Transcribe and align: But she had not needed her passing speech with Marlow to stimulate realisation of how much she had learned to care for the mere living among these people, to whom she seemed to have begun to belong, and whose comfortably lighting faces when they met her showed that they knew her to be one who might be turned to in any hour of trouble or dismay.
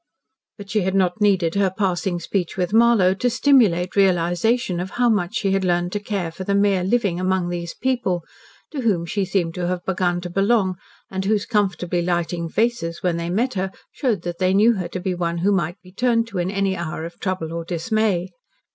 But 0.57 0.71
she 0.71 0.81
had 0.81 0.95
not 0.95 1.21
needed 1.21 1.53
her 1.53 1.69
passing 1.69 2.19
speech 2.19 2.57
with 2.57 2.73
Marlow 2.73 3.13
to 3.13 3.29
stimulate 3.29 3.95
realisation 3.95 4.79
of 4.79 4.89
how 4.97 5.09
much 5.09 5.35
she 5.35 5.51
had 5.51 5.63
learned 5.63 5.91
to 5.91 5.99
care 5.99 6.31
for 6.31 6.43
the 6.43 6.55
mere 6.55 6.83
living 6.83 7.19
among 7.19 7.49
these 7.49 7.75
people, 7.75 8.23
to 8.71 8.81
whom 8.81 9.05
she 9.05 9.25
seemed 9.25 9.53
to 9.53 9.67
have 9.67 9.85
begun 9.85 10.19
to 10.21 10.29
belong, 10.31 10.77
and 11.11 11.25
whose 11.25 11.45
comfortably 11.45 12.01
lighting 12.01 12.49
faces 12.49 13.03
when 13.03 13.17
they 13.17 13.29
met 13.29 13.53
her 13.53 13.71
showed 13.91 14.23
that 14.23 14.39
they 14.39 14.55
knew 14.55 14.73
her 14.73 14.87
to 14.87 14.99
be 14.99 15.13
one 15.13 15.37
who 15.37 15.51
might 15.51 15.79
be 15.83 15.91
turned 15.93 16.25
to 16.29 16.39
in 16.39 16.49
any 16.49 16.75
hour 16.75 17.05
of 17.05 17.19
trouble 17.19 17.53
or 17.53 17.63
dismay. 17.63 18.31